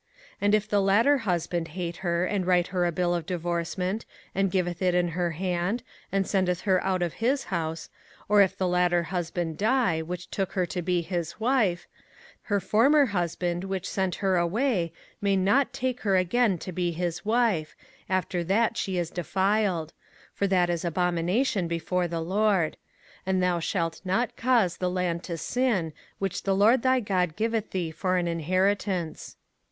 05:024:003 0.31 0.37
And 0.41 0.55
if 0.55 0.67
the 0.67 0.81
latter 0.81 1.17
husband 1.19 1.67
hate 1.67 1.97
her, 1.97 2.25
and 2.25 2.47
write 2.47 2.69
her 2.69 2.87
a 2.87 2.91
bill 2.91 3.13
of 3.13 3.27
divorcement, 3.27 4.07
and 4.33 4.49
giveth 4.49 4.81
it 4.81 4.95
in 4.95 5.09
her 5.09 5.29
hand, 5.33 5.83
and 6.11 6.25
sendeth 6.25 6.61
her 6.61 6.83
out 6.83 7.03
of 7.03 7.13
his 7.21 7.43
house; 7.53 7.87
or 8.27 8.41
if 8.41 8.57
the 8.57 8.67
latter 8.67 9.03
husband 9.13 9.59
die, 9.59 10.01
which 10.01 10.31
took 10.31 10.53
her 10.53 10.65
to 10.65 10.81
be 10.81 11.03
his 11.03 11.39
wife; 11.39 11.81
05:024:004 11.99 11.99
Her 12.45 12.59
former 12.59 13.05
husband, 13.05 13.63
which 13.65 13.87
sent 13.87 14.15
her 14.15 14.37
away, 14.37 14.91
may 15.21 15.35
not 15.35 15.71
take 15.71 16.01
her 16.01 16.17
again 16.17 16.57
to 16.57 16.71
be 16.71 16.91
his 16.91 17.23
wife, 17.23 17.75
after 18.09 18.43
that 18.43 18.77
she 18.77 18.97
is 18.97 19.11
defiled; 19.11 19.93
for 20.33 20.47
that 20.47 20.71
is 20.71 20.83
abomination 20.83 21.67
before 21.67 22.07
the 22.07 22.21
LORD: 22.21 22.75
and 23.27 23.43
thou 23.43 23.59
shalt 23.59 24.01
not 24.03 24.35
cause 24.35 24.77
the 24.77 24.89
land 24.89 25.23
to 25.25 25.37
sin, 25.37 25.93
which 26.17 26.41
the 26.41 26.55
LORD 26.55 26.81
thy 26.81 26.99
God 27.01 27.35
giveth 27.35 27.69
thee 27.69 27.91
for 27.91 28.17
an 28.17 28.27
inheritance. 28.27 29.37